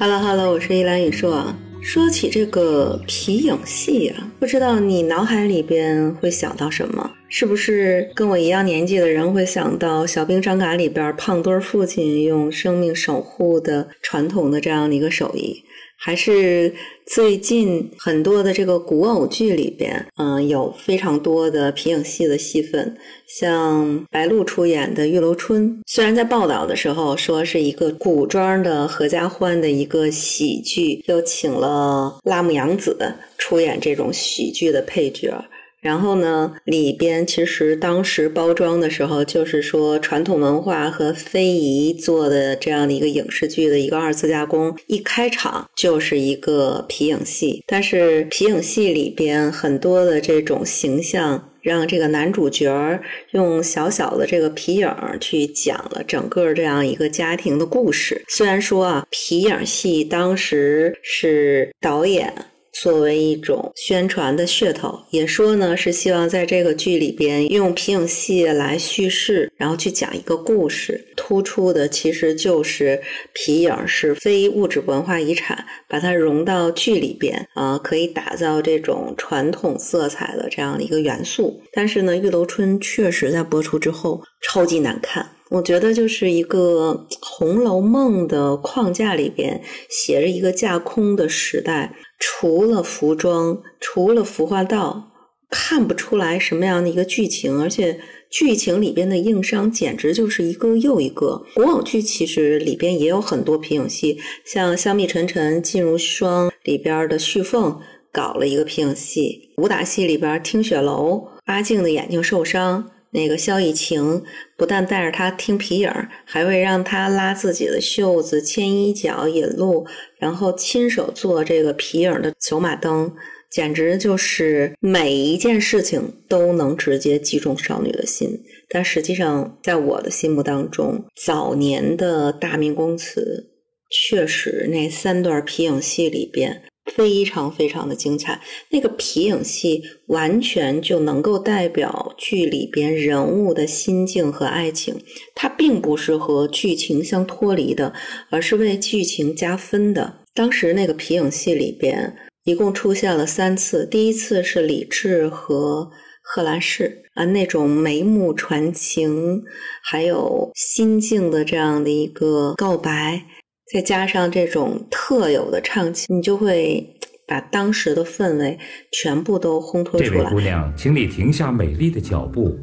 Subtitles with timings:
[0.00, 1.52] Hello Hello，我是依兰雨硕。
[1.82, 7.10] 说起这个皮影戏啊，不知道你脑海里边会想到什么？
[7.40, 15.62] 是不是跟我一样年纪的人会想到《小兵张嘎》里边胖墩儿父亲用生命守护的传统的这样的一个手艺？
[15.96, 16.74] 还是
[17.06, 22.96] 最近很多的这个古偶剧里边，嗯，有非常多的皮影戏的戏份，
[23.28, 32.96] 像白鹿出演的《玉楼春》，虽然在报道的时候说是一个古装的合家欢的一个喜剧，又请了辣目洋子
[33.36, 35.32] 出演这种喜剧的配角。
[35.80, 44.76] 然后呢，里边其实当时包装的时候，就是说传统文化和非遗做的这样的一个影视剧的一个二次加工。
[44.88, 58.20] 一开场就是一个皮影戏，但是皮影戏里边很多的这种形象，让这个男主角用小小的这个皮影去讲了整个这样一个家庭的故事。
[58.28, 62.34] 虽然说啊，皮影戏当时是导演。
[62.72, 71.04] 作为一种宣传的噱头，也说呢是希望在这个剧里边用皮影戏来叙事，然后去讲一个故事。
[71.16, 73.00] 突出的其实就是
[73.32, 81.60] 皮影是非物质文化遗产，把它融到剧里边啊，可以打造这种传统色彩的这样的一个元素。
[81.72, 85.28] 但是呢，《玉楼春》确实在播出之后超级难看。
[85.50, 91.94] 我觉得就是一个《红楼梦》的框架里边写着一个架空的时代。
[92.18, 95.12] 除了服装，除了服化道，
[95.48, 101.42] 看不出来什么样的一个剧情，而且剧情里边的硬伤简直就是一个又一个。
[101.54, 107.80] 古偶剧其实里边也有很多皮影戏，像《香蜜沉沉烬如霜》里边的旭凤
[108.12, 112.90] 搞了一个皮影戏，武打戏里边听雪楼阿静的眼睛受伤。
[113.10, 114.22] 那个萧以晴
[114.56, 115.90] 不但带着他听皮影，
[116.24, 119.86] 还会让他拉自己的袖子、牵衣角、引路，
[120.18, 123.14] 然后亲手做这个皮影的走马灯，
[123.50, 128.28] 简直就是每一件事情都能直接击中少女的心。
[128.68, 133.48] 但实际上，在我的心目当中，早年的大明宫词
[133.90, 136.62] 确实那三段皮影戏里边。
[136.94, 138.40] 非常非常的精彩，
[138.70, 145.00] 那个皮影戏完全就能够代表剧里边人物的心境和爱情，
[145.34, 147.92] 它并不是和剧情相脱离的，
[148.30, 150.20] 而是为剧情加分的。
[150.34, 155.90] 当时那个皮影戏里边一共出现了三次，第一次是李治和
[156.22, 159.42] 贺兰氏啊那种眉目传情，
[159.82, 163.24] 还有心境的这样的一个告白。
[163.72, 166.96] 再加上这种特有的唱腔，你就会
[167.26, 168.58] 把当时的氛围
[168.90, 170.18] 全部都烘托出来。
[170.18, 172.58] 这位姑娘，请你停下美丽的脚步。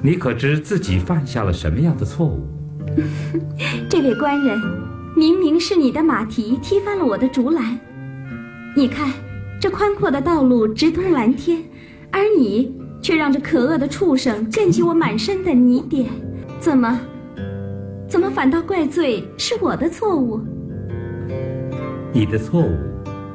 [0.00, 2.46] 你可知自己犯下了什么样的错误？
[3.90, 4.56] 这位官人，
[5.16, 7.76] 明明是你的马蹄踢翻了我的竹篮。
[8.76, 9.12] 你看，
[9.60, 11.60] 这宽阔的道路直通蓝天，
[12.12, 12.72] 而你
[13.02, 16.06] 却让这可恶的畜生溅起我满身的泥点。
[16.60, 17.00] 怎么？
[18.16, 20.40] 怎么反倒怪罪是我的错误？
[22.14, 22.74] 你的错误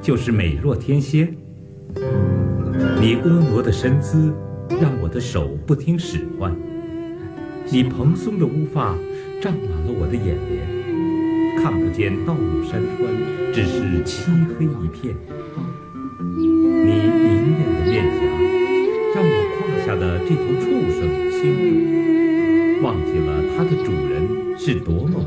[0.01, 1.37] 就是美若天仙。
[2.99, 4.33] 你婀娜的身姿
[4.81, 6.51] 让我的手不听使唤，
[7.69, 8.95] 你蓬松的乌发
[9.39, 15.15] 占满了我的眼帘，看不见道路山川，只是漆黑一片。
[16.17, 18.19] 你明艳的面颊
[19.13, 20.41] 让我胯下的这头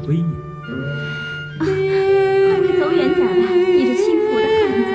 [0.06, 0.24] 威严！
[1.58, 4.90] 啊，快走远点吧，你这轻浮的汉子！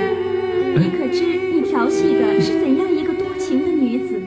[0.78, 4.22] 你可知你调戏的是怎样一个多情的女子？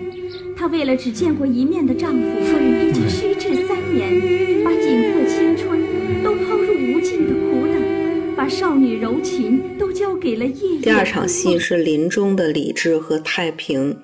[0.56, 5.80] 她为了只见过一面的丈夫，夫人一直虚掷三年，把锦瑟青春
[6.22, 10.80] 都抛入无尽的苦等，把少女柔情都交给了夜。
[10.80, 13.96] 第二场戏是林中的理智和太平，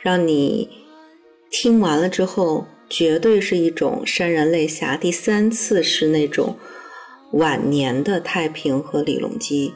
[0.00, 0.68] 让你
[1.50, 2.66] 听完了之后。
[2.88, 4.96] 绝对是一种潸然泪下。
[4.96, 6.56] 第三次是那种
[7.32, 9.74] 晚年的太平和李隆基，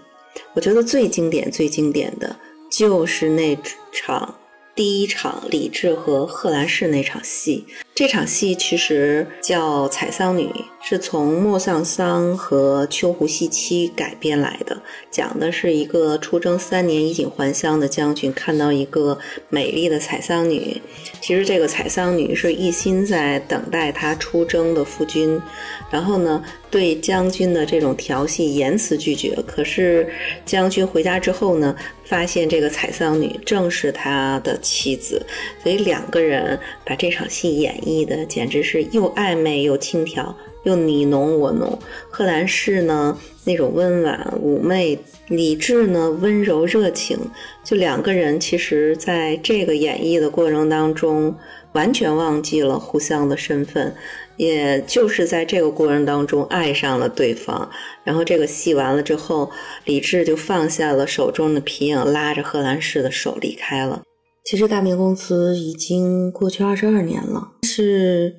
[0.54, 2.36] 我觉得最经典、最经典的
[2.70, 3.58] 就是那
[3.90, 4.38] 场
[4.74, 7.64] 第一场李治和贺兰氏那场戏。
[7.98, 10.44] 这场戏其实叫《采桑女》，
[10.80, 14.80] 是从莫桑桑和秋胡戏妻改编来的，
[15.10, 19.18] 讲的是一个出征三年衣锦还乡的将军看到一个
[19.48, 20.80] 美丽的采桑女，
[21.20, 25.42] 其实这个采桑女是一心在等待他出征的夫君，
[25.90, 30.08] 然后呢对将军的这种调戏严词拒绝，可是
[30.46, 31.74] 将军回家之后呢，
[32.04, 35.20] 发现这个采桑女正是他的妻子，
[35.60, 37.87] 所以两个人把这场戏演绎。
[37.88, 41.78] 绎的简直是又暧昧又轻佻，又你侬我侬。
[42.10, 44.98] 贺兰氏呢，那种温婉妩媚；
[45.28, 47.18] 李治呢，温柔热情。
[47.64, 51.34] 就两个人，其实在这个演绎的过程当中，
[51.72, 53.94] 完全忘记了互相的身份。
[54.36, 57.68] 也就是在这个过程当中爱上了对方，
[58.04, 59.50] 然后这个戏完了之后，
[59.84, 64.00] 李治就放下了手中的皮影，拉着贺兰氏的手离开了。
[64.48, 68.34] 其实大明宫词已经过去二十二年了，是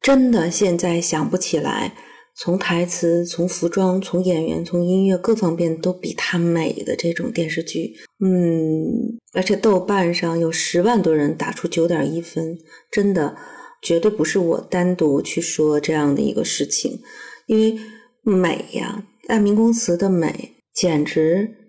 [0.00, 1.92] 真的现在想不起来，
[2.36, 7.94] 从台词、从服装、从演员、从音乐各方面都比它美的这种电视剧。
[8.24, 12.56] 嗯，而且豆瓣上有十万多人打出九点一分，
[12.92, 13.36] 真的。
[13.82, 17.00] 绝对不是我单独去说这样的一个事情，
[17.46, 17.76] 因为
[18.22, 21.63] 美呀，大明宫词的美，简直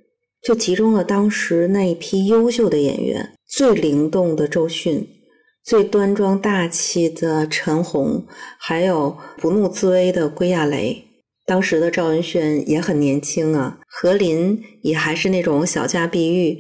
[0.46, 5.08] 就集中了当时那一批优秀的演员，最灵动的周迅，
[5.64, 8.28] 最端庄大气的陈红，
[8.60, 11.04] 还有不怒自威的归亚蕾。
[11.48, 16.60] 当时的赵文轩也很年轻啊，何琳也还是那种小家碧玉。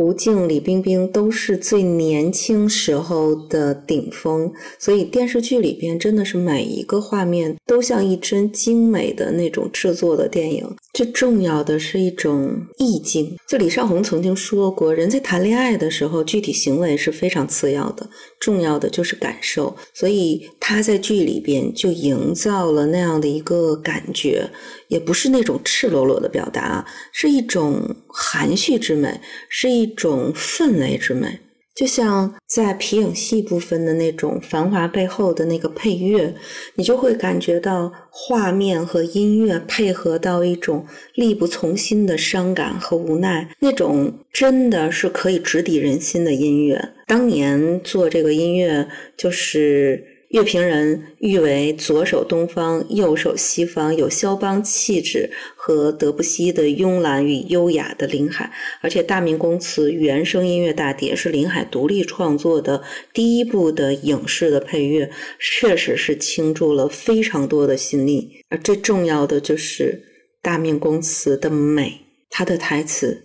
[0.00, 10.66] 胡静、李冰冰都是最年轻时候的顶峰，所以电视剧里边真的是每一个画面都像一帧精美的那种制作的电影。
[10.94, 13.36] 最重要的是一种意境。
[13.46, 18.08] 就李少红曾经说过，人在谈恋爱的时候，具体行为是非常次要的，
[18.38, 19.76] 重要的就是感受。
[19.92, 24.48] 所以他在剧里边就营造了那样的一个感觉。
[24.90, 31.40] 也不是那种赤裸裸的表达，是一种含蓄之美，是一种氛围之美。
[31.72, 36.34] 就像在皮影戏部分的那种繁华背后的那个配乐，
[36.74, 40.84] 你就会感觉到画面和音乐配合到一种
[41.14, 46.90] 力不从心的伤感和无奈，那种真的是可以直抵人心的音乐。
[47.06, 50.04] 当年做这个音乐就是。
[50.30, 58.48] 乐评人誉为左手东方，右手西方，有肖邦气质和德布西的慵懒与优雅的林海。
[58.80, 62.80] 而且《大明宫词》原声音乐大碟是林海独立创作的
[63.12, 65.10] 第一部的影视的配乐，
[65.40, 68.30] 确实是倾注了非常多的心力。
[68.50, 70.00] 而最重要的就是
[70.40, 73.20] 《大明宫词》的美，它的台词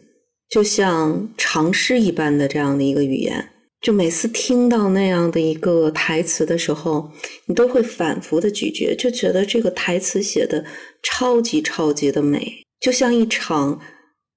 [0.50, 3.50] 就像长诗一般的这样的一个语言。
[3.86, 7.12] 就每次听到那样的一个台词的时候，
[7.46, 10.66] 你都会反复的咀嚼，就觉得这个台词写的
[11.04, 13.80] 超级超级的美，就像一场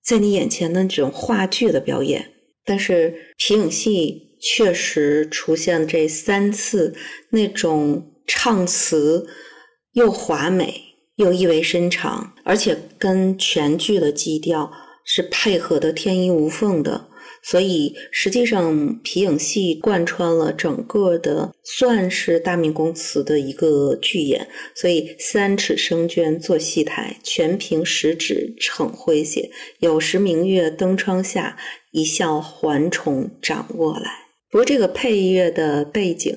[0.05, 2.31] 在你眼前的这种话剧的表演。
[2.67, 6.95] 但是皮影戏确实出现这三次
[7.31, 9.27] 那种唱词
[9.95, 10.75] 又华美
[11.17, 14.71] 又意味深长，而且跟全剧的基调
[15.07, 17.09] 是配合的天衣无缝的。
[17.43, 24.47] 所以，实际上皮影戏贯穿了整个的，算是大明宫词的一个剧演。
[24.75, 29.51] 所以，三尺生绢做戏台，全凭十指逞诙谐。
[29.79, 31.57] 有时明月登窗下，
[31.93, 34.11] 一笑还重掌握来。
[34.51, 36.37] 不过，这个配乐的背景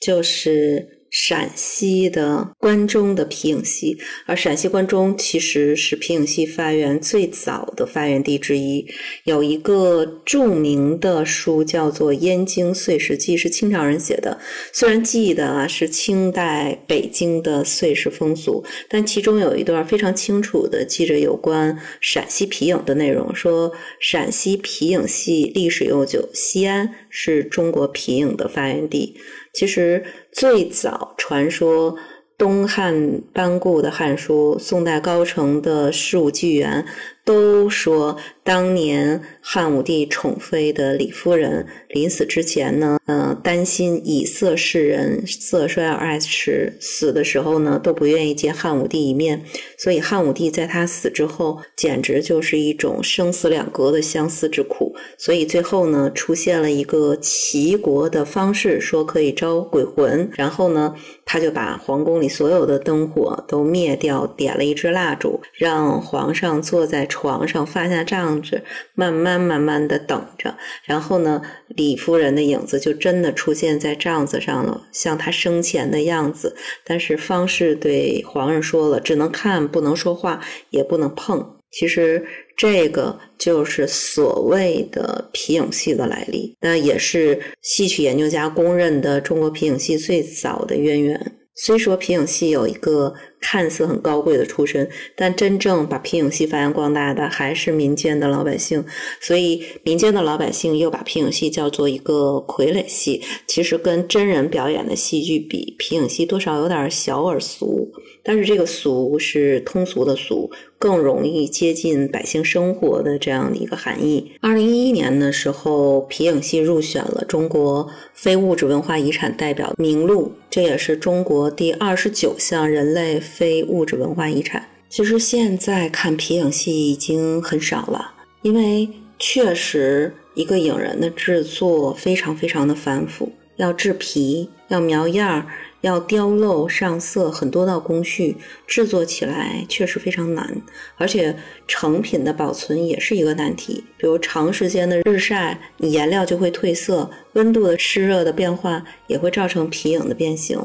[0.00, 0.99] 就是。
[1.10, 8.86] 陕西的关中的皮影戏，而陕西关中其实是皮影戏发源最早的发源地之一。
[9.24, 14.38] 有一个著名的书叫做《燕京岁时记》，是清朝人写的。
[14.72, 29.16] 虽然记的啊是清代北京的岁时风俗，但其中有一段非常清楚的记着有关陕西皮影的内容，说陕西皮影戏历史悠久，西安是中国皮影的发源地。
[29.52, 31.96] 其实最早传说
[32.38, 36.84] 东汉班固的《汉书》，宋代高澄的《事物纪元》。
[37.30, 49.44] 都说当年汉武帝宠妃的李夫人临死之前呢，呃，担心以色示人色衰而爱弛，死的时候呢都不愿意见汉武帝一面，
[49.78, 54.96] 所以汉武帝在他死之后，简直就是一种生死两隔的相思之苦。
[55.16, 60.92] 所以最后呢，出现了一个齐国的方式，说可以招鬼魂，然后呢，
[61.24, 67.06] 他就把皇宫里所有的灯火都灭掉，点了一支蜡烛，让皇上坐在。
[67.06, 68.62] 床上放下帐子，
[68.94, 76.56] 慢慢慢慢的等着，然后呢，李夫人的影子就真的出现在帐子上了，像她生前的样子。
[76.84, 81.56] 但是方士对皇上说了，只能看，不能说话，也不能碰。
[81.72, 82.24] 其实
[82.56, 91.36] 这个就是所谓的皮影戏的来历，那也是戏曲研究家公认的中国皮影戏最早的渊源。
[91.54, 98.84] 虽说皮影戏有一个看似很高贵的出身，但真正把皮影戏发扬光大的还是民间的老百姓。
[99.20, 103.22] 所以，民间的老百姓又把皮影戏叫做一个傀儡戏。
[103.46, 107.90] 其实，跟真人表演的戏剧比，皮影戏多少有点小而俗。
[108.22, 114.32] 但是，这个俗是通俗的俗，更容易接近百姓生活的这样的一个含义。
[114.42, 124.68] 二零一一年的时候，皮影戏入选了中国非物质文化遗产代表名录，这也是中国第二十九项人类非物质文化遗产。
[124.88, 135.46] 其实现在看皮影戏已经很少了，因为确实一个影人的制作非常非常的繁复，要制皮，要描样儿。
[135.82, 140.60] 要雕镂上色，很多道工序，制作起来确实非常难，
[140.98, 141.34] 而且
[141.66, 143.82] 成品的保存也是一个难题。
[143.96, 150.60] 比如长时间的日晒，你颜料就会褪色；温度的湿热的变化也会造成皮影的变形。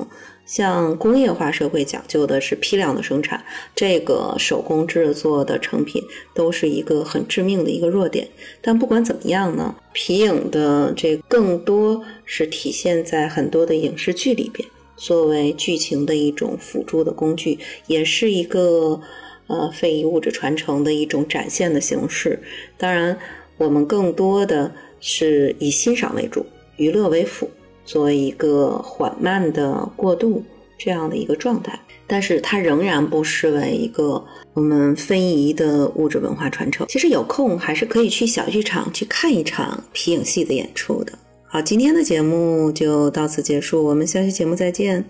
[0.45, 3.43] 像工业化社会讲究的是批量的生产，
[3.75, 8.27] 这个手工制作的成品都是一个很致命的一个弱点。
[8.61, 14.67] 但不管怎么样呢，皮影的这更多是体现在很多的影视剧里边。
[14.97, 19.01] 作为剧情的一种辅助的工具，也是一个
[19.47, 22.39] 呃非遗物质传承的一种展现的形式。
[22.77, 23.19] 当然，
[23.57, 26.45] 我们更多的是以欣赏为主，
[26.77, 27.49] 娱乐为辅，
[27.85, 30.43] 做一个缓慢的过渡
[30.77, 31.79] 这样的一个状态。
[32.07, 34.23] 但是它仍然不失为一个
[34.53, 36.85] 我们非遗的物质文化传承。
[36.87, 41.13] 其实有空还是可以去小剧场去看一场皮影戏的演出的。
[41.47, 45.03] 好，今天的节目就到此结束，我们下期节目再见。